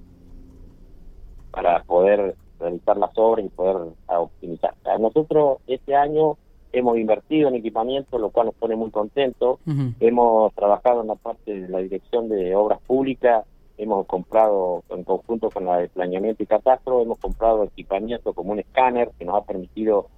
para 1.53 1.85
poder 1.85 2.35
realizar 2.59 2.97
las 2.97 3.17
obras 3.17 3.47
y 3.47 3.51
poder 3.51 3.77
optimizar. 4.09 4.75
Nosotros 4.99 5.59
este 5.69 5.95
año 5.95 6.39
hemos 6.73 6.99
invertido 6.99 7.49
en 7.49 7.55
equipamiento, 7.55 8.19
lo 8.19 8.31
cual 8.31 8.47
nos 8.47 8.57
pone 8.57 8.75
muy 8.75 8.91
contentos. 8.91 9.61
Hemos 10.01 10.53
trabajado 10.55 11.03
en 11.03 11.07
la 11.07 11.15
parte 11.15 11.55
de 11.55 11.69
la 11.69 11.79
dirección 11.79 12.29
de 12.29 12.57
obras 12.57 12.81
públicas, 12.81 13.47
hemos 13.77 14.07
comprado 14.07 14.83
en 14.89 15.05
conjunto 15.05 15.51
con 15.51 15.67
la 15.67 15.77
de 15.77 15.89
planeamiento 15.89 16.43
y 16.43 16.47
catastro, 16.47 17.01
hemos 17.01 17.19
comprado 17.19 17.63
equipamiento 17.63 18.33
como 18.33 18.51
un 18.51 18.59
escáner 18.59 19.13
que 19.17 19.25
nos 19.25 19.37
ha 19.37 19.45
permitido 19.45 20.09
eh, 20.09 20.18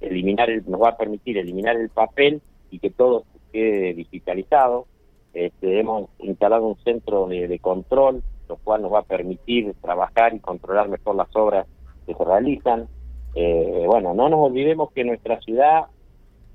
eliminar, 0.00 0.50
el, 0.50 0.68
nos 0.68 0.80
va 0.80 0.90
a 0.90 0.96
permitir 0.96 1.38
eliminar 1.38 1.76
el 1.76 1.88
papel 1.88 2.40
y 2.70 2.78
que 2.78 2.90
todo 2.90 3.24
quede 3.52 3.94
digitalizado. 3.94 4.86
Este, 5.34 5.80
hemos 5.80 6.08
instalado 6.18 6.66
un 6.66 6.76
centro 6.78 7.26
de 7.26 7.58
control, 7.58 8.22
lo 8.48 8.56
cual 8.56 8.82
nos 8.82 8.92
va 8.92 9.00
a 9.00 9.02
permitir 9.02 9.74
trabajar 9.82 10.34
y 10.34 10.40
controlar 10.40 10.88
mejor 10.88 11.16
las 11.16 11.34
obras 11.36 11.66
que 12.06 12.14
se 12.14 12.24
realizan. 12.24 12.88
Eh, 13.34 13.84
bueno, 13.86 14.14
no 14.14 14.28
nos 14.28 14.40
olvidemos 14.40 14.92
que 14.92 15.04
nuestra 15.04 15.40
ciudad 15.40 15.86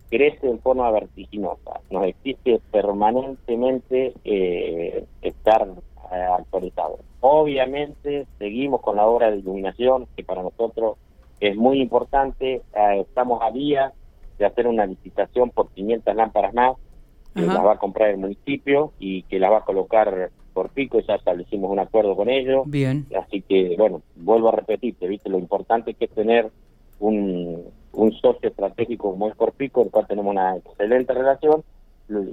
crece 0.10 0.50
en 0.50 0.60
forma 0.60 0.90
vertiginosa, 0.92 1.80
nos 1.90 2.06
exige 2.06 2.60
permanentemente 2.72 4.14
eh, 4.26 5.06
estar 5.22 5.68
eh. 6.12 6.28
Obviamente 7.22 8.28
seguimos 8.38 8.82
con 8.82 8.98
la 8.98 9.06
obra 9.06 9.32
de 9.32 9.38
iluminación, 9.38 10.08
que 10.16 10.24
para 10.24 10.44
nosotros 10.44 10.98
es 11.42 11.58
muy 11.58 11.82
importante, 11.82 12.62
estamos 13.00 13.42
a 13.42 13.52
día 13.52 13.92
de 14.38 14.46
hacer 14.46 14.68
una 14.68 14.86
licitación 14.86 15.50
por 15.50 15.70
500 15.70 16.16
lámparas 16.16 16.54
más, 16.54 16.78
que 17.36 17.42
las 17.42 17.66
va 17.66 17.74
a 17.74 17.78
comprar 17.78 18.10
el 18.10 18.18
municipio 18.18 18.94
y 19.00 19.24
que 19.24 19.40
la 19.40 19.50
va 19.50 19.60
a 19.60 19.66
colocar 19.66 20.32
por 20.54 20.70
pico, 20.70 21.00
ya 21.00 21.16
establecimos 21.16 21.72
un 21.72 21.80
acuerdo 21.80 22.16
con 22.16 22.30
ellos. 22.30 22.64
Bien. 22.68 23.08
Así 23.20 23.42
que, 23.42 23.76
bueno, 23.78 24.02
vuelvo 24.16 24.50
a 24.50 24.52
repetirte, 24.54 25.08
¿viste? 25.08 25.30
Lo 25.30 25.40
importante 25.40 25.94
que 25.94 26.06
es 26.06 26.12
tener 26.12 26.52
un, 27.00 27.64
un 27.94 28.12
socio 28.14 28.50
estratégico 28.50 29.12
como 29.12 29.28
es 29.28 29.36
Corpico, 29.36 29.82
el 29.82 29.90
cual 29.90 30.08
tenemos 30.08 30.32
una 30.32 30.58
excelente 30.58 31.14
relación 31.14 31.64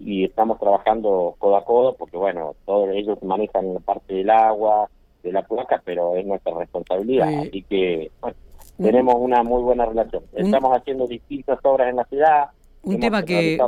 y 0.05 0.25
estamos 0.25 0.59
trabajando 0.59 1.37
codo 1.39 1.57
a 1.57 1.65
codo 1.65 1.95
porque, 1.95 2.17
bueno, 2.17 2.55
todos 2.67 2.91
ellos 2.93 3.23
manejan 3.23 3.75
la 3.75 3.81
parte 3.81 4.15
del 4.15 4.31
agua, 4.31 4.91
de 5.23 5.33
la 5.33 5.43
placa, 5.43 5.81
pero 5.85 6.17
es 6.17 6.27
nuestra 6.27 6.55
responsabilidad. 6.55 7.29
Así 7.29 7.63
que, 7.63 8.11
bueno, 8.21 8.37
tenemos 8.79 9.15
una 9.19 9.43
muy 9.43 9.63
buena 9.63 9.85
relación. 9.85 10.23
Estamos 10.33 10.77
haciendo 10.77 11.07
distintas 11.07 11.59
obras 11.63 11.91
en 11.91 11.97
la 11.97 12.05
ciudad. 12.05 12.51
Un 12.83 12.99
tema 13.01 13.25
que 13.25 13.59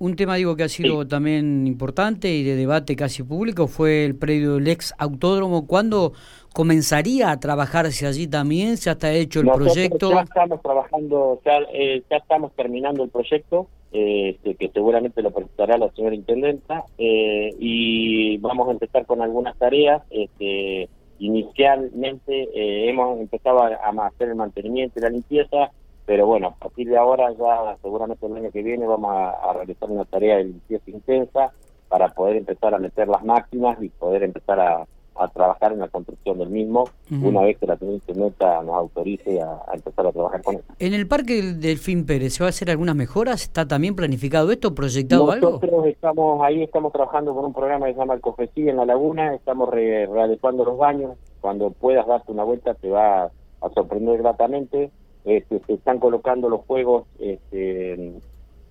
un 0.00 0.16
tema 0.16 0.36
digo 0.36 0.56
que 0.56 0.62
ha 0.62 0.68
sido 0.68 1.06
también 1.06 1.66
importante 1.66 2.30
y 2.30 2.42
de 2.42 2.56
debate 2.56 2.96
casi 2.96 3.22
público 3.22 3.66
fue 3.66 4.06
el 4.06 4.16
predio 4.16 4.54
del 4.54 4.66
ex 4.68 4.94
autódromo. 4.96 5.66
¿Cuándo 5.66 6.14
comenzaría 6.54 7.30
a 7.30 7.38
trabajarse 7.38 8.06
allí 8.06 8.26
también? 8.26 8.78
¿Se 8.78 8.90
está 8.90 9.12
hecho 9.12 9.40
el 9.40 9.50
proyecto? 9.50 10.10
Ya 10.10 10.22
estamos 10.22 10.62
trabajando, 10.62 11.40
ya, 11.44 11.58
eh, 11.74 12.02
ya 12.10 12.16
estamos 12.16 12.50
terminando 12.56 13.04
el 13.04 13.10
proyecto, 13.10 13.68
eh, 13.92 14.30
este, 14.30 14.54
que 14.54 14.70
seguramente 14.70 15.20
lo 15.20 15.32
presentará 15.32 15.76
la 15.76 15.90
señora 15.90 16.14
intendenta, 16.14 16.84
eh, 16.96 17.50
y 17.58 18.38
vamos 18.38 18.68
a 18.68 18.72
empezar 18.72 19.04
con 19.04 19.20
algunas 19.20 19.54
tareas. 19.58 20.02
Este, 20.08 20.88
inicialmente 21.20 22.48
hemos 22.88 23.20
empezado 23.20 23.62
a, 23.62 23.68
a 23.68 24.06
hacer 24.06 24.28
el 24.28 24.34
mantenimiento 24.34 24.98
y 24.98 25.02
la 25.02 25.10
limpieza 25.10 25.70
pero 26.10 26.26
bueno, 26.26 26.48
a 26.48 26.54
partir 26.56 26.88
de 26.88 26.96
ahora 26.96 27.30
ya 27.38 27.76
seguramente 27.82 28.26
el 28.26 28.36
año 28.36 28.50
que 28.50 28.64
viene 28.64 28.84
vamos 28.84 29.12
a, 29.14 29.52
realizar 29.52 29.88
una 29.88 30.04
tarea 30.04 30.38
de 30.38 30.44
limpieza 30.44 30.90
intensa 30.90 31.52
para 31.88 32.08
poder 32.08 32.36
empezar 32.36 32.74
a 32.74 32.80
meter 32.80 33.06
las 33.06 33.22
máquinas 33.22 33.80
y 33.80 33.90
poder 33.90 34.24
empezar 34.24 34.58
a, 34.58 34.88
trabajar 35.28 35.72
en 35.72 35.80
la 35.80 35.88
construcción 35.88 36.38
del 36.38 36.50
mismo 36.50 36.84
una 37.10 37.42
vez 37.42 37.58
que 37.58 37.66
la 37.66 37.76
Teniente 37.76 38.14
Neta 38.14 38.62
nos 38.62 38.74
autorice 38.74 39.40
a, 39.40 39.60
empezar 39.74 40.06
a 40.06 40.12
trabajar 40.12 40.42
con 40.42 40.56
él. 40.56 40.62
En 40.78 40.94
el 40.94 41.06
Parque 41.06 41.42
del 41.42 41.78
Fin 41.78 42.06
Pérez, 42.06 42.34
¿se 42.34 42.42
va 42.42 42.48
a 42.48 42.50
hacer 42.50 42.70
algunas 42.70 42.94
mejoras? 42.94 43.42
¿Está 43.42 43.66
también 43.66 43.94
planificado 43.96 44.50
esto, 44.50 44.74
proyectado 44.74 45.30
algo? 45.30 45.50
Nosotros 45.50 45.86
estamos 45.86 46.42
ahí, 46.42 46.62
estamos 46.62 46.92
trabajando 46.92 47.34
con 47.34 47.44
un 47.44 47.52
programa 47.52 47.86
que 47.86 47.94
se 47.94 47.98
llama 47.98 48.14
el 48.14 48.20
COFESI 48.20 48.68
en 48.68 48.76
la 48.76 48.86
laguna, 48.86 49.34
estamos 49.34 49.68
readecuando 49.70 50.64
los 50.64 50.78
baños, 50.78 51.12
cuando 51.40 51.70
puedas 51.70 52.06
darte 52.06 52.32
una 52.32 52.44
vuelta 52.44 52.74
te 52.74 52.90
va 52.90 53.24
a 53.24 53.70
sorprender 53.74 54.18
gratamente 54.18 54.90
este, 55.24 55.60
se 55.66 55.74
están 55.74 55.98
colocando 55.98 56.48
los 56.48 56.62
juegos, 56.62 57.06
este, 57.18 58.14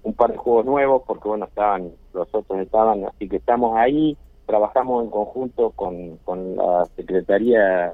un 0.04 0.14
par 0.14 0.32
de 0.32 0.38
juegos 0.38 0.66
nuevos, 0.66 1.04
porque 1.06 1.28
bueno, 1.28 1.46
estaban, 1.46 1.92
los 2.14 2.28
otros 2.34 2.60
estaban, 2.60 3.06
así 3.06 3.30
que 3.30 3.38
estamos 3.38 3.78
ahí, 3.78 4.18
trabajamos 4.50 5.04
en 5.04 5.12
conjunto 5.12 5.70
con, 5.76 6.18
con 6.26 6.56
la 6.56 6.88
Secretaría 6.96 7.94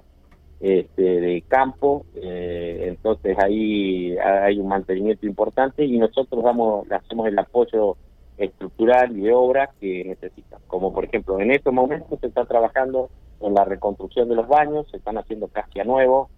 este, 0.61 1.01
de 1.01 1.43
Campo, 1.49 2.05
eh, 2.15 2.85
entonces 2.87 3.37
ahí 3.37 4.15
hay 4.17 4.57
un 4.57 4.69
mantenimiento 4.69 5.25
importante 5.25 5.83
y 5.83 5.97
nosotros 5.97 6.41
damos, 6.45 6.89
hacemos 6.89 7.27
el 7.27 7.37
apoyo 7.37 7.97
estructural 8.37 9.17
y 9.17 9.21
de 9.23 9.33
obra 9.33 9.71
que 9.81 10.05
necesitan. 10.05 10.61
Como 10.67 10.93
por 10.93 11.03
ejemplo, 11.03 11.41
en 11.41 11.51
estos 11.51 11.73
momentos 11.73 12.21
se 12.21 12.27
está 12.27 12.45
trabajando 12.45 13.09
en 13.41 13.53
la 13.53 13.65
reconstrucción 13.65 14.29
de 14.29 14.35
los 14.35 14.47
baños, 14.47 14.87
se 14.89 14.97
están 14.97 15.17
haciendo 15.17 15.49
casi 15.49 15.81
a 15.81 15.83
nuevo 15.83 16.29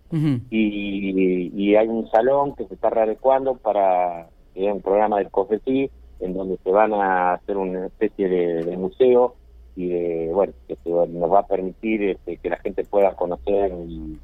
y, 0.49 1.75
hay 1.75 1.87
un 1.89 2.09
salón 2.09 2.55
que 2.55 2.65
se 2.65 2.73
está 2.73 2.89
readecuando 2.89 3.55
para 3.57 4.29
es 4.55 4.73
un 4.73 4.81
programa 4.81 5.19
del 5.19 5.29
COFETI 5.29 5.91
en 6.21 6.33
donde 6.33 6.57
se 6.63 6.71
van 6.71 6.91
a 6.91 7.33
hacer 7.33 7.55
una 7.55 7.85
especie 7.85 8.27
de, 8.27 8.77
museo 8.77 9.35
y 9.77 9.89
de, 9.89 10.31
bueno, 10.33 10.53
que 10.67 10.75
nos 10.85 11.31
va 11.31 11.41
a 11.41 11.47
permitir 11.47 12.01
este, 12.01 12.37
que 12.37 12.49
la 12.49 12.57
gente 12.57 12.83
pueda 12.83 13.15
conocer 13.15 13.71
y 13.87 14.17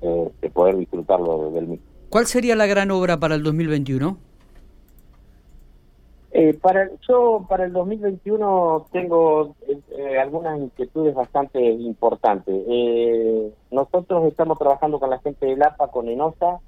este, 0.00 0.48
poder 0.50 0.76
disfrutarlo 0.76 1.50
del 1.50 1.66
mismo. 1.66 1.84
¿Cuál 2.08 2.26
sería 2.26 2.54
la 2.54 2.66
gran 2.66 2.92
obra 2.92 3.18
para 3.18 3.34
el 3.34 3.42
2021? 3.42 4.16
Eh, 6.32 6.54
para 6.54 6.88
yo 7.08 7.44
para 7.48 7.64
el 7.64 7.72
2021 7.72 8.86
tengo 8.92 9.56
eh, 9.66 10.18
algunas 10.18 10.60
inquietudes 10.60 11.14
bastante 11.14 11.60
importantes. 11.60 12.54
Eh, 12.68 13.52
nosotros 13.72 14.28
estamos 14.28 14.56
trabajando 14.56 15.00
con 15.00 15.10
la 15.10 15.18
gente 15.18 15.46
del 15.46 15.60
APA, 15.60 15.88
con 15.88 16.08
ENOSA, 16.08 16.60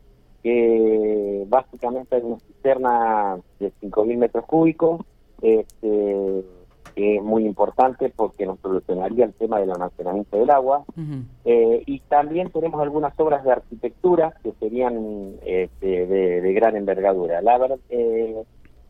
que 0.43 1.45
básicamente 1.47 2.17
es 2.17 2.25
una 2.25 2.41
cisterna 2.41 3.39
de 3.61 3.73
5.000 3.81 4.17
metros 4.17 4.45
cúbicos, 4.47 5.03
este, 5.41 6.45
que 6.95 7.17
es 7.17 7.23
muy 7.23 7.45
importante 7.45 8.13
porque 8.15 8.47
nos 8.47 8.59
solucionaría 8.61 9.25
el 9.25 9.33
tema 9.35 9.59
del 9.61 9.71
almacenamiento 9.71 10.39
del 10.39 10.51
agua. 10.51 10.85
y 11.45 12.01
también 12.09 12.51
tenemos 12.51 12.81
algunas 12.81 13.19
obras 13.19 13.45
de 13.45 13.53
arquitectura 13.53 14.35
que 14.43 14.53
serían 14.61 15.35
este, 15.45 16.07
de, 16.07 16.41
de, 16.41 16.53
gran 16.53 16.77
envergadura. 16.77 17.41
La 17.43 17.59
verdad, 17.59 17.79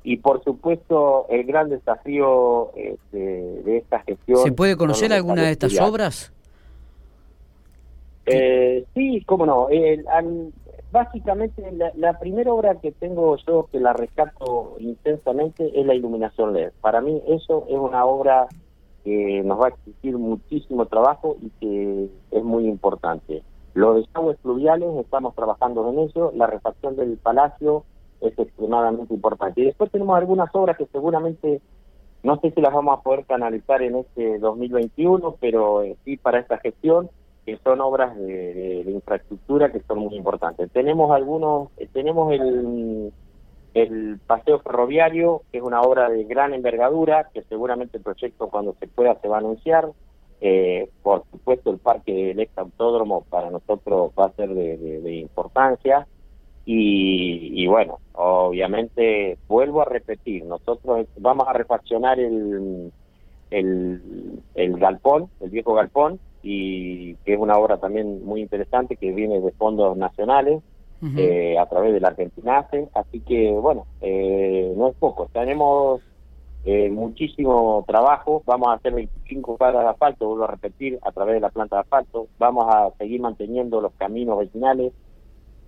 y 0.04 0.16
por 0.16 0.42
supuesto 0.42 1.26
el 1.28 1.44
gran 1.44 1.68
desafío 1.68 2.72
este, 2.74 3.18
de 3.18 3.76
esta 3.78 4.00
gestión. 4.00 4.38
¿Se 4.38 4.52
puede 4.52 4.76
conocer 4.76 5.12
alguna 5.12 5.42
de 5.42 5.52
estas 5.52 5.78
obras? 5.80 6.32
Eh, 8.26 8.84
sí, 8.94 9.22
cómo 9.26 9.46
no. 9.46 9.68
Básicamente 10.92 11.62
la, 11.96 12.18
primera 12.18 12.52
obra 12.52 12.76
que 12.76 12.92
tengo 12.92 13.36
yo 13.46 13.66
que 13.72 13.80
la 13.80 13.94
rescato 13.94 14.76
intensamente 14.78 15.78
es 15.78 15.86
la 15.86 15.94
iluminación 15.94 16.52
LED. 16.52 16.72
Para 16.80 17.00
mí 17.00 17.20
eso 17.26 17.64
es 17.68 17.76
una 17.76 18.04
obra 18.04 18.46
que 19.02 19.42
nos 19.42 19.60
va 19.60 19.66
a 19.66 19.70
exigir 19.70 20.16
muchísimo 20.18 20.86
trabajo 20.86 21.36
y 21.40 21.50
que 21.60 22.10
es 22.30 22.44
muy 22.44 22.66
importante. 22.66 23.42
Los 23.74 23.96
desagües 23.96 24.38
fluviales 24.40 24.88
estamos 24.98 25.34
trabajando 25.34 25.88
en 25.90 26.00
eso, 26.00 26.30
la 26.36 26.46
refacción 26.46 26.94
del 26.94 27.16
palacio 27.16 27.84
es 28.20 28.38
extremadamente 28.38 29.14
importante. 29.14 29.62
Y 29.62 29.64
después 29.64 29.90
tenemos 29.90 30.16
algunas 30.16 30.54
obras 30.54 30.76
que 30.76 30.86
seguramente 30.86 31.62
no 32.22 32.38
sé 32.38 32.52
si 32.52 32.60
las 32.60 32.72
vamos 32.72 32.98
a 32.98 33.02
poder 33.02 33.24
canalizar 33.24 33.82
en 33.82 33.96
este 33.96 34.38
2021, 34.38 35.36
pero 35.40 35.82
eh, 35.82 35.96
sí 36.04 36.16
para 36.16 36.38
esta 36.38 36.58
gestión, 36.58 37.10
que 37.44 37.58
son 37.58 37.80
obras 37.80 38.16
de, 38.16 38.84
infraestructura 38.86 39.72
que 39.72 39.80
son 39.80 39.98
muy 39.98 40.14
importantes. 40.16 40.70
Tenemos 40.70 41.10
algunos, 41.10 41.70
eh, 41.76 41.88
tenemos 41.92 42.32
el, 42.32 43.12
el 43.74 44.18
paseo 44.26 44.60
ferroviario, 44.60 45.42
que 45.50 45.58
es 45.58 45.64
una 45.64 45.80
obra 45.80 46.08
de 46.08 46.24
gran 46.24 46.54
envergadura, 46.54 47.28
que 47.32 47.42
seguramente 47.42 47.96
el 47.96 48.02
proyecto 48.02 48.48
cuando 48.48 48.74
se 48.78 48.86
pueda 48.86 49.18
se 49.20 49.28
va 49.28 49.36
a 49.36 49.40
anunciar. 49.40 49.90
Eh, 50.40 50.88
por 51.02 51.24
supuesto, 51.30 51.70
el 51.70 51.78
parque 51.78 52.12
del 52.12 52.40
ex 52.40 52.56
autódromo 52.58 53.24
para 53.30 53.50
nosotros 53.50 54.10
va 54.18 54.26
a 54.26 54.32
ser 54.32 54.50
de 54.50 55.14
importancia. 55.14 56.06
y, 56.64 57.66
bueno, 57.66 57.98
obviamente 58.14 59.36
vuelvo 59.48 59.82
a 59.82 59.84
repetir, 59.84 60.44
nosotros 60.44 61.06
vamos 61.18 61.48
a 61.48 61.52
refaccionar 61.52 62.20
el, 62.20 62.92
el, 63.50 64.40
el 64.54 64.78
galpón, 64.78 65.28
el 65.40 65.50
viejo 65.50 65.74
galpón, 65.74 66.18
y 66.42 67.14
que 67.24 67.34
es 67.34 67.38
una 67.38 67.56
obra 67.56 67.78
también 67.78 68.24
muy 68.24 68.40
interesante 68.40 68.96
que 68.96 69.12
viene 69.12 69.40
de 69.40 69.52
fondos 69.52 69.96
nacionales 69.96 70.62
eh, 71.16 71.58
a 71.58 71.66
través 71.66 71.92
de 71.92 71.98
la 71.98 72.08
Argentina 72.08 72.64
así 72.94 73.20
que 73.20 73.50
bueno, 73.50 73.86
eh, 74.00 74.72
no 74.76 74.88
es 74.88 74.94
poco, 74.94 75.28
tenemos 75.32 76.00
eh, 76.64 76.90
muchísimo 76.90 77.84
trabajo, 77.88 78.42
vamos 78.46 78.68
a 78.68 78.74
hacer 78.74 78.94
25 78.94 79.56
cuadras 79.56 79.82
de 79.82 79.90
asfalto, 79.90 80.28
vuelvo 80.28 80.44
a 80.44 80.52
repetir, 80.52 80.96
a 81.02 81.10
través 81.10 81.34
de 81.34 81.40
la 81.40 81.48
planta 81.48 81.76
de 81.76 81.82
asfalto, 81.82 82.28
vamos 82.38 82.66
a 82.68 82.92
seguir 82.98 83.20
manteniendo 83.20 83.80
los 83.80 83.92
caminos 83.94 84.38
vecinales, 84.38 84.92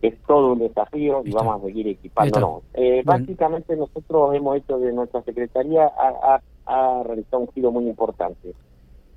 es 0.03 0.15
todo 0.25 0.53
un 0.53 0.61
desafío 0.61 1.23
y 1.25 1.33
vamos 1.33 1.61
a 1.61 1.67
seguir 1.67 1.89
equipándonos. 1.89 2.63
Eh, 2.75 3.03
básicamente 3.05 3.75
nosotros 3.75 4.37
hemos 4.37 4.57
hecho 4.59 4.79
de 4.79 4.93
nuestra 4.93 5.23
Secretaría, 5.23 5.87
ha, 5.87 6.41
ha, 6.67 7.03
realizado 7.03 7.41
un 7.41 7.49
giro 7.49 7.73
muy 7.73 7.89
importante. 7.89 8.55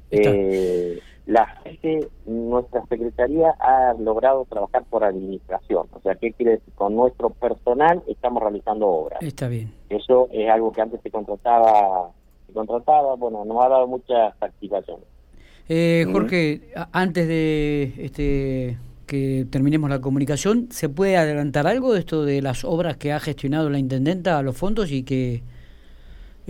Eh, 0.09 0.99
la 1.27 1.45
gente, 1.63 2.07
nuestra 2.25 2.85
Secretaría 2.87 3.53
ha 3.59 3.93
logrado 3.99 4.45
trabajar 4.49 4.85
por 4.89 5.03
administración. 5.03 5.87
O 5.91 5.99
sea, 5.99 6.15
¿qué 6.15 6.31
quiere 6.31 6.53
decir? 6.53 6.73
Con 6.73 6.95
nuestro 6.95 7.29
personal 7.29 8.01
estamos 8.07 8.41
realizando 8.41 8.87
obras. 8.87 9.21
Está 9.21 9.49
bien. 9.49 9.73
Eso 9.89 10.29
es 10.31 10.49
algo 10.49 10.71
que 10.71 10.81
antes 10.81 11.01
se 11.01 11.11
contrataba, 11.11 12.11
se 12.47 12.53
contrataba, 12.53 13.15
bueno, 13.15 13.43
nos 13.43 13.63
ha 13.63 13.67
dado 13.67 13.87
mucha 13.87 14.33
satisfacción. 14.39 15.01
Eh, 15.67 16.05
Jorge, 16.09 16.61
antes 16.93 17.27
de 17.27 17.93
este 17.97 18.77
que 19.05 19.45
terminemos 19.49 19.89
la 19.89 19.99
comunicación, 19.99 20.67
¿se 20.71 20.89
puede 20.89 21.17
adelantar 21.17 21.67
algo 21.67 21.93
de 21.93 21.99
esto 21.99 22.25
de 22.25 22.41
las 22.41 22.63
obras 22.63 22.97
que 22.97 23.11
ha 23.13 23.19
gestionado 23.19 23.69
la 23.69 23.79
Intendenta 23.79 24.37
a 24.37 24.43
los 24.43 24.55
fondos 24.55 24.91
y 24.91 25.03
que 25.03 25.43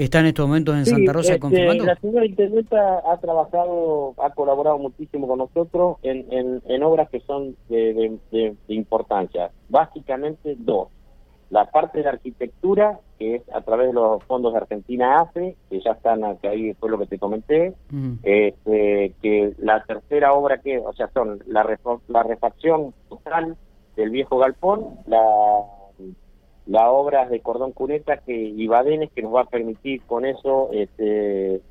está 0.03 0.19
en 0.19 0.27
estos 0.27 0.47
momentos 0.47 0.75
en 0.77 0.85
Santa 0.85 1.13
Rosa 1.13 1.33
este, 1.33 1.39
confirmando? 1.39 1.85
La 1.85 1.95
señora 1.95 2.25
Intendenta 2.25 3.01
ha 3.11 3.17
trabajado, 3.17 4.13
ha 4.17 4.29
colaborado 4.31 4.77
muchísimo 4.77 5.27
con 5.27 5.39
nosotros 5.39 5.97
en, 6.03 6.61
en, 6.65 6.83
obras 6.83 7.09
que 7.09 7.19
son 7.21 7.55
de, 7.69 8.17
de 8.31 8.55
importancia. 8.73 9.51
Básicamente 9.69 10.55
dos 10.57 10.89
la 11.49 11.65
parte 11.65 12.01
de 12.01 12.09
arquitectura, 12.09 12.99
que 13.17 13.35
es 13.35 13.41
a 13.53 13.61
través 13.61 13.87
de 13.87 13.93
los 13.93 14.23
fondos 14.25 14.53
de 14.53 14.59
Argentina 14.59 15.21
AFE, 15.21 15.55
que 15.69 15.79
ya 15.79 15.91
están, 15.91 16.37
que 16.37 16.47
ahí 16.47 16.73
fue 16.73 16.89
lo 16.89 16.99
que 16.99 17.07
te 17.07 17.19
comenté, 17.19 17.73
este, 18.23 19.13
que 19.21 19.53
la 19.59 19.83
tercera 19.83 20.33
obra 20.33 20.59
que, 20.59 20.77
o 20.77 20.93
sea, 20.93 21.09
son 21.13 21.39
la, 21.47 21.65
la 22.07 22.23
refacción 22.23 22.93
total 23.07 23.55
del 23.95 24.09
viejo 24.09 24.37
galpón, 24.37 24.99
la, 25.07 25.19
la 26.67 26.91
obra 26.91 27.27
de 27.27 27.39
cordón 27.39 27.71
cuneta 27.71 28.17
que, 28.17 28.33
y 28.35 28.67
badenes 28.67 29.09
que 29.13 29.21
nos 29.21 29.33
va 29.33 29.41
a 29.41 29.45
permitir 29.45 30.01
con 30.03 30.25
eso 30.25 30.69
este, 30.73 31.61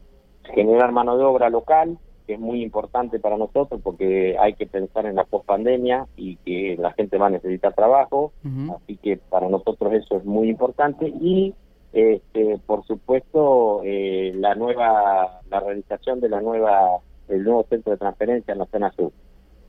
generar 0.55 0.93
mano 0.93 1.17
de 1.17 1.25
obra 1.25 1.50
local, 1.50 1.99
que 2.26 2.35
es 2.35 2.41
muy 2.41 2.62
importante 2.62 3.21
para 3.21 3.37
nosotros 3.37 3.81
porque 3.83 4.37
hay 4.38 4.55
que 4.55 4.67
pensar 4.67 5.07
en 5.07 5.17
la 5.17 5.25
pospandemia 5.25 6.07
y 6.17 6.37
que 6.37 6.76
la 6.79 6.93
gente 6.93 7.19
va 7.19 7.26
a 7.26 7.31
necesitar 7.31 7.75
trabajo, 7.75 8.33
así 8.75 8.97
que 8.97 9.17
para 9.17 9.49
nosotros 9.49 9.93
eso 9.93 10.17
es 10.17 10.25
muy 10.25 10.49
importante. 10.49 11.07
Y 11.09 11.55
este, 11.93 12.59
por 12.67 12.85
supuesto 12.85 13.81
eh, 13.85 14.33
la 14.35 14.55
nueva 14.55 15.41
la 15.49 15.61
realización 15.61 16.21
de 16.21 16.29
la 16.29 16.41
nueva 16.41 16.99
el 17.29 17.45
nuevo 17.45 17.65
centro 17.69 17.93
de 17.93 17.99
transferencia 17.99 18.53
en 18.53 18.59
la 18.59 18.67
zona 18.67 18.91
sur, 18.93 19.12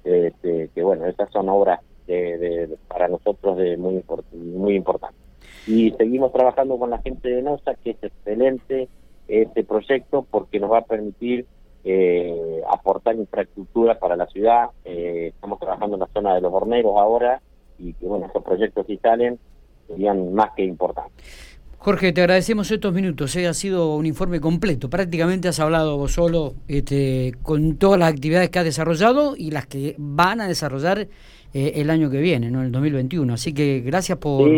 este, 0.04 0.70
que 0.74 0.84
bueno 0.84 1.06
esas 1.06 1.30
son 1.32 1.48
obras 1.48 1.80
de, 2.14 2.78
para 2.88 3.08
nosotros 3.08 3.58
de 3.58 3.78
muy 3.78 4.04
muy 4.34 4.76
importantes 4.76 5.20
y 5.68 5.92
seguimos 5.92 6.32
trabajando 6.32 6.78
con 6.80 6.90
la 6.90 7.00
gente 7.00 7.30
de 7.30 7.42
NOSA 7.42 7.76
que 7.76 7.92
es 7.92 8.02
excelente 8.02 8.88
este 9.28 9.64
proyecto 9.64 10.26
porque 10.30 10.60
nos 10.60 10.72
va 10.72 10.80
a 10.80 10.86
permitir 10.86 11.46
eh, 11.84 12.62
aportar 12.70 13.16
infraestructura 13.16 14.00
para 14.00 14.16
la 14.16 14.28
ciudad. 14.28 14.70
Eh, 14.84 15.32
estamos 15.34 15.60
trabajando 15.60 15.96
en 15.96 16.02
la 16.02 16.10
zona 16.14 16.36
de 16.36 16.42
los 16.42 16.54
horneros 16.54 16.98
ahora 16.98 17.42
y 17.78 17.94
que, 17.94 18.06
bueno, 18.06 18.26
esos 18.26 18.44
proyectos 18.44 18.86
si 18.88 18.98
salen 18.98 19.40
serían 19.88 20.34
más 20.34 20.52
que 20.56 20.64
importantes. 20.64 21.57
Jorge, 21.88 22.12
te 22.12 22.20
agradecemos 22.20 22.70
estos 22.70 22.94
minutos. 22.94 23.34
Eh. 23.38 23.48
Ha 23.48 23.54
sido 23.54 23.96
un 23.96 24.06
informe 24.06 24.42
completo. 24.42 24.90
Prácticamente 24.90 25.48
has 25.48 25.62
hablado 25.62 25.96
vos 25.98 26.12
solo 26.12 26.54
este, 26.68 27.32
con 27.44 27.78
todas 27.78 27.98
las 27.98 28.12
actividades 28.12 28.50
que 28.50 28.60
has 28.60 28.66
desarrollado 28.66 29.38
y 29.38 29.52
las 29.52 29.68
que 29.68 29.96
van 29.98 30.42
a 30.42 30.50
desarrollar 30.50 31.08
eh, 31.54 31.72
el 31.76 31.90
año 31.90 32.10
que 32.10 32.18
viene, 32.20 32.52
¿no? 32.52 32.62
el 32.62 32.74
2021. 32.74 33.34
Así 33.34 33.54
que 33.54 33.80
gracias 33.80 34.18
por, 34.18 34.52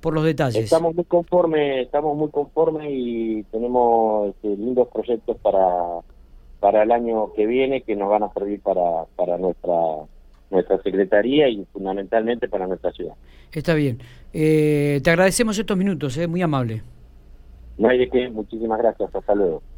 por 0.00 0.12
los 0.12 0.24
detalles. 0.24 0.64
Estamos 0.64 0.92
muy 0.92 1.04
conformes, 1.04 1.86
estamos 1.86 2.16
muy 2.16 2.30
conformes 2.30 2.88
y 2.90 3.44
tenemos 3.52 4.30
este, 4.30 4.48
lindos 4.56 4.88
proyectos 4.92 5.36
para 5.36 6.00
para 6.58 6.82
el 6.82 6.90
año 6.90 7.32
que 7.34 7.46
viene 7.46 7.82
que 7.82 7.94
nos 7.94 8.08
van 8.08 8.24
a 8.24 8.32
servir 8.32 8.60
para, 8.60 9.04
para 9.14 9.38
nuestra 9.38 9.72
nuestra 10.50 10.82
secretaría 10.82 11.48
y 11.48 11.64
fundamentalmente 11.72 12.48
para 12.48 12.66
nuestra 12.66 12.92
ciudad. 12.92 13.14
Está 13.52 13.74
bien. 13.74 13.98
Eh, 14.38 15.00
te 15.02 15.08
agradecemos 15.08 15.58
estos 15.58 15.78
minutos, 15.78 16.18
eh, 16.18 16.26
muy 16.26 16.42
amable. 16.42 16.82
No 17.78 17.88
hay 17.88 17.96
de 17.96 18.10
qué, 18.10 18.28
muchísimas 18.28 18.78
gracias, 18.78 19.14
hasta 19.14 19.34
luego. 19.34 19.62